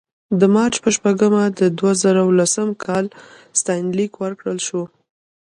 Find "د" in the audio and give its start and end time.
0.39-0.41, 1.59-1.61